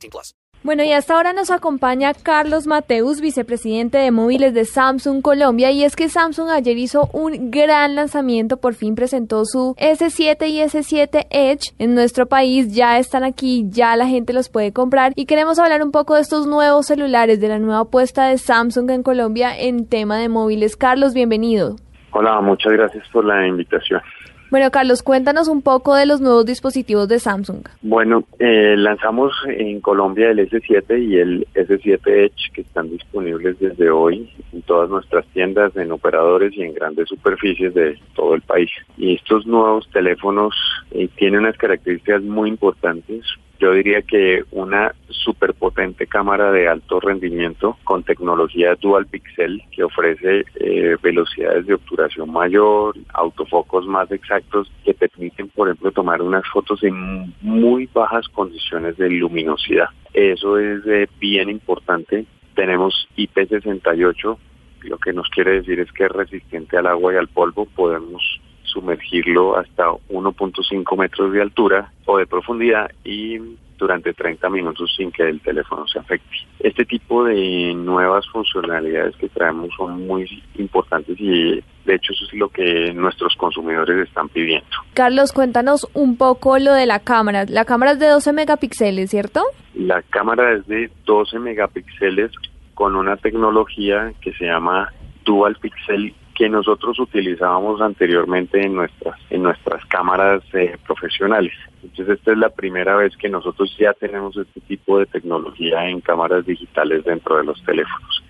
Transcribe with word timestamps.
18 0.00 0.10
plus. 0.10 0.34
Bueno, 0.62 0.84
y 0.84 0.92
hasta 0.92 1.14
ahora 1.14 1.32
nos 1.32 1.50
acompaña 1.50 2.12
Carlos 2.12 2.66
Mateus, 2.66 3.22
vicepresidente 3.22 3.96
de 3.96 4.10
móviles 4.10 4.52
de 4.52 4.66
Samsung 4.66 5.22
Colombia. 5.22 5.70
Y 5.70 5.84
es 5.84 5.96
que 5.96 6.10
Samsung 6.10 6.50
ayer 6.50 6.76
hizo 6.76 7.08
un 7.14 7.50
gran 7.50 7.94
lanzamiento. 7.94 8.58
Por 8.58 8.74
fin 8.74 8.94
presentó 8.94 9.46
su 9.46 9.74
S7 9.78 10.48
y 10.50 10.60
S7 10.60 11.28
Edge. 11.30 11.72
En 11.78 11.94
nuestro 11.94 12.26
país 12.26 12.74
ya 12.74 12.98
están 12.98 13.24
aquí, 13.24 13.64
ya 13.70 13.96
la 13.96 14.06
gente 14.06 14.34
los 14.34 14.50
puede 14.50 14.70
comprar. 14.70 15.14
Y 15.16 15.24
queremos 15.24 15.58
hablar 15.58 15.82
un 15.82 15.92
poco 15.92 16.16
de 16.16 16.20
estos 16.20 16.46
nuevos 16.46 16.88
celulares, 16.88 17.40
de 17.40 17.48
la 17.48 17.58
nueva 17.58 17.80
apuesta 17.80 18.26
de 18.26 18.36
Samsung 18.36 18.90
en 18.90 19.02
Colombia 19.02 19.58
en 19.58 19.88
tema 19.88 20.18
de 20.18 20.28
móviles. 20.28 20.76
Carlos, 20.76 21.14
bienvenido. 21.14 21.76
Hola, 22.10 22.38
muchas 22.42 22.72
gracias 22.74 23.08
por 23.08 23.24
la 23.24 23.46
invitación. 23.46 24.02
Bueno, 24.50 24.72
Carlos, 24.72 25.04
cuéntanos 25.04 25.46
un 25.46 25.62
poco 25.62 25.94
de 25.94 26.06
los 26.06 26.20
nuevos 26.20 26.44
dispositivos 26.44 27.06
de 27.06 27.20
Samsung. 27.20 27.68
Bueno, 27.82 28.24
eh, 28.40 28.74
lanzamos 28.76 29.32
en 29.46 29.80
Colombia 29.80 30.30
el 30.30 30.40
S7 30.40 31.00
y 31.00 31.18
el 31.18 31.46
S7 31.54 32.00
Edge 32.04 32.52
que 32.52 32.62
están 32.62 32.90
disponibles 32.90 33.60
desde 33.60 33.90
hoy 33.90 34.28
en 34.52 34.62
todas 34.62 34.90
nuestras 34.90 35.24
tiendas, 35.28 35.76
en 35.76 35.92
operadores 35.92 36.52
y 36.56 36.62
en 36.62 36.74
grandes 36.74 37.08
superficies 37.08 37.74
de 37.74 37.96
todo 38.16 38.34
el 38.34 38.40
país. 38.40 38.70
Y 38.96 39.14
estos 39.14 39.46
nuevos 39.46 39.88
teléfonos 39.92 40.52
eh, 40.90 41.08
tienen 41.16 41.40
unas 41.40 41.56
características 41.56 42.22
muy 42.22 42.48
importantes 42.48 43.24
yo 43.60 43.72
diría 43.72 44.00
que 44.00 44.42
una 44.52 44.94
superpotente 45.10 46.06
cámara 46.06 46.50
de 46.50 46.66
alto 46.66 46.98
rendimiento 46.98 47.76
con 47.84 48.02
tecnología 48.02 48.74
dual 48.76 49.06
pixel 49.06 49.62
que 49.70 49.84
ofrece 49.84 50.44
eh, 50.54 50.96
velocidades 51.02 51.66
de 51.66 51.74
obturación 51.74 52.32
mayor, 52.32 52.96
autofocos 53.12 53.86
más 53.86 54.10
exactos 54.10 54.72
que 54.82 54.94
permiten, 54.94 55.48
por 55.50 55.68
ejemplo, 55.68 55.92
tomar 55.92 56.22
unas 56.22 56.46
fotos 56.48 56.82
en 56.82 57.34
muy 57.42 57.86
bajas 57.92 58.26
condiciones 58.28 58.96
de 58.96 59.10
luminosidad. 59.10 59.90
Eso 60.14 60.58
es 60.58 60.80
eh, 60.86 61.06
bien 61.20 61.50
importante. 61.50 62.24
Tenemos 62.54 63.08
IP68, 63.18 64.38
lo 64.84 64.98
que 64.98 65.12
nos 65.12 65.28
quiere 65.28 65.52
decir 65.52 65.80
es 65.80 65.92
que 65.92 66.04
es 66.04 66.10
resistente 66.10 66.78
al 66.78 66.86
agua 66.86 67.12
y 67.12 67.16
al 67.16 67.28
polvo. 67.28 67.66
Podemos 67.66 68.40
sumergirlo 68.70 69.56
hasta 69.56 69.84
1.5 70.08 70.98
metros 70.98 71.32
de 71.32 71.42
altura 71.42 71.92
o 72.06 72.18
de 72.18 72.26
profundidad 72.26 72.90
y 73.04 73.38
durante 73.80 74.12
30 74.12 74.48
minutos 74.50 74.94
sin 74.96 75.10
que 75.10 75.22
el 75.22 75.40
teléfono 75.40 75.88
se 75.88 75.98
afecte. 75.98 76.36
Este 76.60 76.84
tipo 76.84 77.24
de 77.24 77.72
nuevas 77.74 78.28
funcionalidades 78.28 79.16
que 79.16 79.28
traemos 79.30 79.70
son 79.76 80.06
muy 80.06 80.28
importantes 80.56 81.18
y 81.18 81.62
de 81.86 81.94
hecho 81.94 82.12
eso 82.12 82.26
es 82.26 82.34
lo 82.34 82.50
que 82.50 82.92
nuestros 82.92 83.34
consumidores 83.36 84.06
están 84.06 84.28
pidiendo. 84.28 84.68
Carlos, 84.92 85.32
cuéntanos 85.32 85.88
un 85.94 86.18
poco 86.18 86.58
lo 86.58 86.74
de 86.74 86.86
la 86.86 87.00
cámara. 87.00 87.46
La 87.48 87.64
cámara 87.64 87.92
es 87.92 87.98
de 87.98 88.08
12 88.08 88.32
megapíxeles, 88.34 89.10
¿cierto? 89.10 89.42
La 89.74 90.02
cámara 90.02 90.52
es 90.52 90.66
de 90.66 90.90
12 91.06 91.38
megapíxeles 91.38 92.30
con 92.74 92.96
una 92.96 93.16
tecnología 93.16 94.12
que 94.20 94.32
se 94.34 94.44
llama 94.44 94.92
Dual 95.24 95.56
Pixel 95.56 96.14
que 96.40 96.48
nosotros 96.48 96.98
utilizábamos 96.98 97.82
anteriormente 97.82 98.64
en 98.64 98.74
nuestras 98.74 99.14
en 99.28 99.42
nuestras 99.42 99.84
cámaras 99.84 100.42
eh, 100.54 100.74
profesionales. 100.86 101.52
Entonces 101.82 102.16
esta 102.16 102.32
es 102.32 102.38
la 102.38 102.48
primera 102.48 102.96
vez 102.96 103.14
que 103.18 103.28
nosotros 103.28 103.76
ya 103.78 103.92
tenemos 103.92 104.34
este 104.38 104.58
tipo 104.62 104.98
de 104.98 105.04
tecnología 105.04 105.86
en 105.86 106.00
cámaras 106.00 106.46
digitales 106.46 107.04
dentro 107.04 107.36
de 107.36 107.44
los 107.44 107.62
teléfonos 107.62 108.24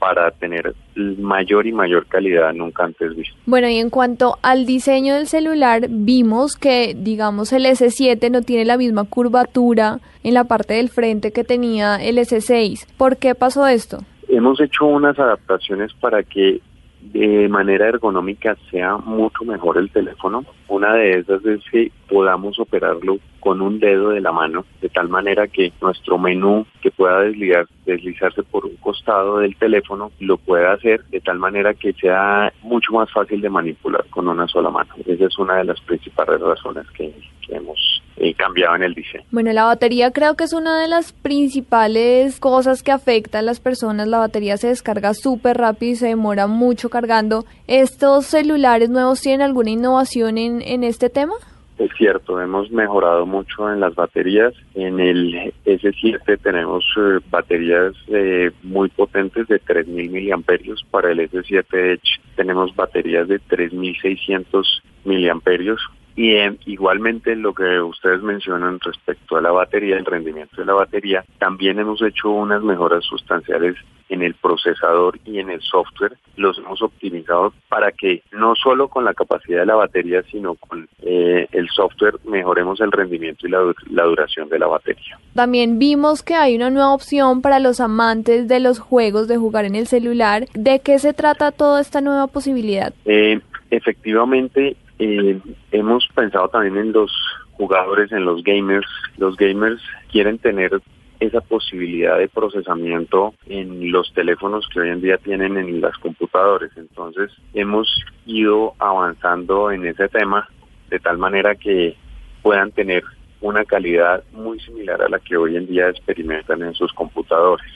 para 0.00 0.32
tener 0.32 0.74
mayor 0.96 1.68
y 1.68 1.72
mayor 1.72 2.06
calidad 2.06 2.52
nunca 2.52 2.82
antes 2.82 3.14
visto. 3.14 3.36
Bueno, 3.46 3.68
y 3.68 3.76
en 3.76 3.90
cuanto 3.90 4.38
al 4.42 4.66
diseño 4.66 5.14
del 5.14 5.28
celular, 5.28 5.86
vimos 5.88 6.56
que, 6.56 6.96
digamos, 6.98 7.52
el 7.52 7.66
S7 7.66 8.28
no 8.28 8.42
tiene 8.42 8.64
la 8.64 8.76
misma 8.76 9.04
curvatura 9.04 10.00
en 10.24 10.34
la 10.34 10.42
parte 10.42 10.74
del 10.74 10.88
frente 10.88 11.30
que 11.30 11.44
tenía 11.44 12.02
el 12.02 12.18
S6. 12.18 12.88
¿Por 12.98 13.18
qué 13.18 13.36
pasó 13.36 13.68
esto? 13.68 13.98
Hemos 14.26 14.60
hecho 14.60 14.86
unas 14.86 15.16
adaptaciones 15.16 15.92
para 16.00 16.24
que 16.24 16.60
de 17.02 17.48
manera 17.48 17.88
ergonómica 17.88 18.56
sea 18.70 18.96
mucho 18.96 19.44
mejor 19.44 19.78
el 19.78 19.90
teléfono. 19.90 20.44
Una 20.72 20.94
de 20.94 21.18
esas 21.18 21.44
es 21.44 21.60
que 21.70 21.92
podamos 22.08 22.58
operarlo 22.58 23.18
con 23.40 23.60
un 23.60 23.78
dedo 23.78 24.08
de 24.08 24.22
la 24.22 24.32
mano, 24.32 24.64
de 24.80 24.88
tal 24.88 25.08
manera 25.08 25.46
que 25.46 25.70
nuestro 25.82 26.16
menú 26.16 26.64
que 26.80 26.90
pueda 26.90 27.20
deslizar, 27.20 27.66
deslizarse 27.84 28.42
por 28.44 28.64
un 28.64 28.76
costado 28.76 29.38
del 29.38 29.56
teléfono 29.56 30.12
lo 30.20 30.38
pueda 30.38 30.72
hacer 30.72 31.04
de 31.06 31.20
tal 31.20 31.38
manera 31.38 31.74
que 31.74 31.92
sea 31.92 32.52
mucho 32.62 32.92
más 32.92 33.10
fácil 33.12 33.40
de 33.40 33.50
manipular 33.50 34.06
con 34.10 34.28
una 34.28 34.46
sola 34.46 34.70
mano. 34.70 34.94
Esa 35.04 35.26
es 35.26 35.38
una 35.38 35.56
de 35.56 35.64
las 35.64 35.80
principales 35.82 36.40
razones 36.40 36.86
que, 36.96 37.12
hemos 37.48 38.02
eh, 38.16 38.32
cambiado 38.32 38.76
en 38.76 38.84
el 38.84 38.94
diseño. 38.94 39.24
Bueno, 39.30 39.52
la 39.52 39.64
batería 39.64 40.10
creo 40.10 40.36
que 40.36 40.44
es 40.44 40.54
una 40.54 40.80
de 40.80 40.88
las 40.88 41.12
principales 41.12 42.40
cosas 42.40 42.82
que 42.82 42.92
afecta 42.92 43.40
a 43.40 43.42
las 43.42 43.60
personas. 43.60 44.08
La 44.08 44.18
batería 44.18 44.56
se 44.56 44.68
descarga 44.68 45.12
súper 45.12 45.58
rápido 45.58 45.92
y 45.92 45.96
se 45.96 46.06
demora 46.06 46.46
mucho 46.46 46.88
cargando. 46.88 47.44
¿Estos 47.66 48.24
celulares 48.24 48.88
nuevos 48.88 49.20
tienen 49.20 49.42
alguna 49.42 49.70
innovación 49.70 50.38
en, 50.38 50.61
en 50.64 50.84
este 50.84 51.10
tema? 51.10 51.34
Es 51.78 51.90
cierto, 51.96 52.40
hemos 52.40 52.70
mejorado 52.70 53.26
mucho 53.26 53.72
en 53.72 53.80
las 53.80 53.94
baterías. 53.94 54.52
En 54.74 55.00
el 55.00 55.52
S7 55.64 56.38
tenemos 56.40 56.84
eh, 56.96 57.18
baterías 57.30 57.94
eh, 58.08 58.50
muy 58.62 58.88
potentes 58.90 59.48
de 59.48 59.60
3.000 59.60 59.86
miliamperios. 60.10 60.84
Para 60.90 61.10
el 61.10 61.18
S7 61.18 61.64
Edge 61.72 62.20
tenemos 62.36 62.74
baterías 62.76 63.26
de 63.26 63.40
3.600 63.40 64.64
miliamperios. 65.04 65.80
Y 66.14 66.34
eh, 66.34 66.56
igualmente 66.66 67.34
lo 67.36 67.54
que 67.54 67.80
ustedes 67.80 68.22
mencionan 68.22 68.80
respecto 68.80 69.36
a 69.36 69.40
la 69.40 69.50
batería, 69.50 69.96
el 69.96 70.04
rendimiento 70.04 70.56
de 70.56 70.66
la 70.66 70.74
batería, 70.74 71.24
también 71.38 71.78
hemos 71.78 72.02
hecho 72.02 72.30
unas 72.30 72.62
mejoras 72.62 73.04
sustanciales 73.04 73.76
en 74.12 74.22
el 74.22 74.34
procesador 74.34 75.18
y 75.24 75.38
en 75.38 75.50
el 75.50 75.62
software. 75.62 76.18
Los 76.36 76.58
hemos 76.58 76.82
optimizado 76.82 77.54
para 77.68 77.92
que 77.92 78.22
no 78.30 78.54
solo 78.54 78.88
con 78.88 79.04
la 79.04 79.14
capacidad 79.14 79.60
de 79.60 79.66
la 79.66 79.74
batería, 79.74 80.22
sino 80.30 80.54
con 80.54 80.86
eh, 81.00 81.46
el 81.50 81.68
software 81.70 82.16
mejoremos 82.24 82.80
el 82.80 82.92
rendimiento 82.92 83.46
y 83.46 83.50
la, 83.50 83.72
la 83.90 84.04
duración 84.04 84.50
de 84.50 84.58
la 84.58 84.66
batería. 84.66 85.18
También 85.34 85.78
vimos 85.78 86.22
que 86.22 86.34
hay 86.34 86.56
una 86.56 86.68
nueva 86.68 86.92
opción 86.92 87.40
para 87.40 87.58
los 87.58 87.80
amantes 87.80 88.48
de 88.48 88.60
los 88.60 88.78
juegos 88.78 89.28
de 89.28 89.38
jugar 89.38 89.64
en 89.64 89.76
el 89.76 89.86
celular. 89.86 90.46
¿De 90.52 90.80
qué 90.80 90.98
se 90.98 91.14
trata 91.14 91.50
toda 91.50 91.80
esta 91.80 92.02
nueva 92.02 92.26
posibilidad? 92.26 92.92
Eh, 93.06 93.40
efectivamente, 93.70 94.76
eh, 95.02 95.40
hemos 95.72 96.06
pensado 96.14 96.48
también 96.48 96.76
en 96.76 96.92
los 96.92 97.12
jugadores, 97.52 98.12
en 98.12 98.24
los 98.24 98.42
gamers. 98.44 98.86
Los 99.16 99.36
gamers 99.36 99.82
quieren 100.10 100.38
tener 100.38 100.80
esa 101.18 101.40
posibilidad 101.40 102.18
de 102.18 102.28
procesamiento 102.28 103.34
en 103.46 103.90
los 103.90 104.12
teléfonos 104.12 104.68
que 104.72 104.80
hoy 104.80 104.90
en 104.90 105.00
día 105.00 105.18
tienen 105.18 105.56
en 105.56 105.80
las 105.80 105.96
computadores. 105.98 106.70
Entonces 106.76 107.30
hemos 107.54 107.88
ido 108.26 108.74
avanzando 108.78 109.70
en 109.70 109.86
ese 109.86 110.08
tema 110.08 110.48
de 110.88 110.98
tal 110.98 111.18
manera 111.18 111.54
que 111.54 111.96
puedan 112.42 112.70
tener 112.72 113.02
una 113.40 113.64
calidad 113.64 114.22
muy 114.32 114.60
similar 114.60 115.02
a 115.02 115.08
la 115.08 115.18
que 115.18 115.36
hoy 115.36 115.56
en 115.56 115.66
día 115.66 115.88
experimentan 115.88 116.62
en 116.62 116.74
sus 116.74 116.92
computadores. 116.92 117.66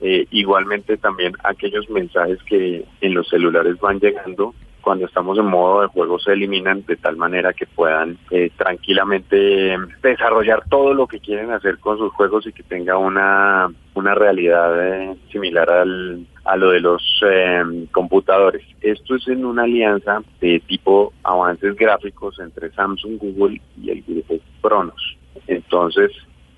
Eh, 0.00 0.26
igualmente 0.30 0.96
también 0.96 1.32
aquellos 1.44 1.88
mensajes 1.90 2.38
que 2.44 2.84
en 3.00 3.14
los 3.14 3.28
celulares 3.28 3.78
van 3.80 4.00
llegando 4.00 4.54
cuando 4.82 5.06
estamos 5.06 5.38
en 5.38 5.46
modo 5.46 5.82
de 5.82 5.86
juego 5.88 6.18
se 6.18 6.32
eliminan 6.32 6.84
de 6.86 6.96
tal 6.96 7.16
manera 7.16 7.52
que 7.52 7.66
puedan 7.66 8.18
eh, 8.30 8.50
tranquilamente 8.56 9.76
desarrollar 10.02 10.64
todo 10.68 10.92
lo 10.92 11.06
que 11.06 11.20
quieren 11.20 11.52
hacer 11.52 11.78
con 11.78 11.96
sus 11.96 12.12
juegos 12.12 12.46
y 12.46 12.52
que 12.52 12.62
tenga 12.62 12.98
una, 12.98 13.72
una 13.94 14.14
realidad 14.14 14.74
eh, 14.84 15.16
similar 15.30 15.70
al, 15.70 16.26
a 16.44 16.56
lo 16.56 16.70
de 16.70 16.80
los 16.80 17.02
em, 17.22 17.86
computadores. 17.86 18.62
Esto 18.80 19.16
es 19.16 19.26
en 19.28 19.44
una 19.44 19.62
alianza 19.62 20.22
de 20.40 20.60
tipo 20.60 21.12
avances 21.22 21.76
gráficos 21.76 22.38
entre 22.40 22.72
Samsung, 22.72 23.18
Google 23.18 23.60
y 23.80 23.90
el 23.90 24.02
grupo 24.02 24.34
Cronos. 24.60 25.16
Entonces, 25.46 26.10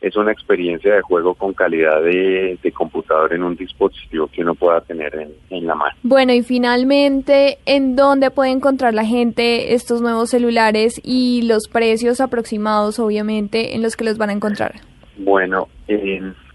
es 0.05 0.17
una 0.17 0.33
experiencia 0.33 0.95
de 0.95 1.01
juego 1.01 1.35
con 1.35 1.55
calidad 1.55 2.03
de, 2.03 2.59
computador 2.75 3.33
en 3.33 3.43
un 3.43 3.57
dispositivo 3.57 4.27
que 4.27 4.43
uno 4.43 4.55
pueda 4.55 4.81
tener 4.83 5.15
en, 5.15 5.31
en, 5.49 5.67
la 5.67 5.75
mano. 5.75 5.95
Bueno, 6.03 6.35
y 6.35 6.43
finalmente, 6.43 7.59
¿en 7.65 7.97
dónde 7.97 8.31
puede 8.31 8.51
encontrar 8.51 8.93
la 8.93 9.07
gente 9.07 9.75
estos 9.75 10.03
nuevos 10.03 10.29
celulares 10.29 11.01
y 11.03 11.43
los 11.43 11.69
precios 11.69 12.21
aproximados, 12.21 12.99
obviamente, 12.99 13.75
en 13.75 13.83
los 13.83 13.97
que 13.97 14.05
los 14.05 14.19
van 14.19 14.29
a 14.29 14.35
encontrar? 14.35 14.75
Bueno, 15.17 15.69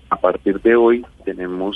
a 0.09 0.15
partir 0.17 0.61
de 0.61 0.75
hoy 0.75 1.05
tenemos 1.25 1.75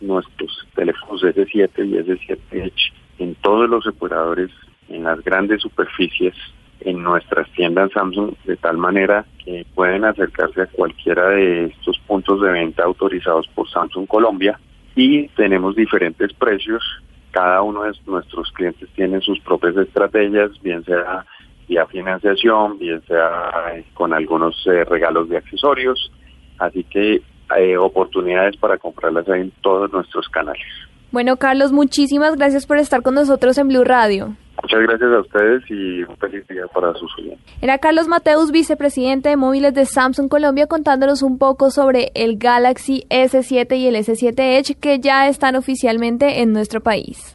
nuestros 0.00 0.66
teléfonos 0.76 1.22
S7 1.22 1.70
y 1.86 1.94
S7 1.94 2.38
Edge 2.52 2.92
en 3.18 3.34
todos 3.36 3.68
los 3.68 3.84
operadores, 3.86 4.50
en 4.88 5.04
las 5.04 5.22
grandes 5.24 5.62
superficies, 5.62 6.34
en 6.80 7.02
nuestras 7.02 7.50
tiendas 7.52 7.90
Samsung, 7.92 8.34
de 8.44 8.56
tal 8.56 8.76
manera 8.78 9.24
que 9.44 9.66
pueden 9.74 10.04
acercarse 10.04 10.62
a 10.62 10.66
cualquiera 10.66 11.28
de 11.30 11.66
estos 11.66 11.98
puntos 12.06 12.40
de 12.40 12.50
venta 12.50 12.84
autorizados 12.84 13.46
por 13.54 13.68
Samsung 13.70 14.06
Colombia 14.06 14.58
y 14.94 15.28
tenemos 15.28 15.76
diferentes 15.76 16.32
precios. 16.34 16.82
Cada 17.30 17.62
uno 17.62 17.82
de 17.84 17.92
nuestros 18.06 18.50
clientes 18.52 18.88
tiene 18.94 19.20
sus 19.20 19.38
propias 19.40 19.76
estrategias, 19.76 20.50
bien 20.62 20.84
sea 20.84 21.24
vía 21.68 21.86
financiación, 21.86 22.78
bien 22.78 23.00
sea 23.06 23.82
con 23.94 24.12
algunos 24.12 24.56
eh, 24.66 24.84
regalos 24.84 25.28
de 25.28 25.36
accesorios. 25.36 26.10
Así 26.58 26.82
que 26.84 27.22
hay 27.48 27.76
oportunidades 27.76 28.56
para 28.56 28.78
comprarlas 28.78 29.28
en 29.28 29.52
todos 29.60 29.92
nuestros 29.92 30.28
canales. 30.28 30.66
Bueno, 31.12 31.36
Carlos, 31.36 31.72
muchísimas 31.72 32.36
gracias 32.36 32.66
por 32.66 32.78
estar 32.78 33.02
con 33.02 33.14
nosotros 33.14 33.58
en 33.58 33.68
Blue 33.68 33.84
Radio. 33.84 34.36
Muchas 34.62 34.80
gracias 34.80 35.10
a 35.10 35.20
ustedes 35.20 35.62
y 35.70 36.02
un 36.02 36.16
feliz 36.16 36.46
día 36.48 36.66
para 36.72 36.92
sus 36.94 37.10
oyentes. 37.18 37.40
Era 37.62 37.78
Carlos 37.78 38.08
Mateus, 38.08 38.50
vicepresidente 38.50 39.28
de 39.28 39.36
móviles 39.36 39.74
de 39.74 39.86
Samsung 39.86 40.28
Colombia, 40.28 40.66
contándonos 40.66 41.22
un 41.22 41.38
poco 41.38 41.70
sobre 41.70 42.10
el 42.14 42.38
Galaxy 42.38 43.04
S7 43.10 43.76
y 43.76 43.86
el 43.86 43.96
S7 43.96 44.58
Edge 44.58 44.74
que 44.74 45.00
ya 45.00 45.28
están 45.28 45.56
oficialmente 45.56 46.42
en 46.42 46.52
nuestro 46.52 46.80
país. 46.80 47.34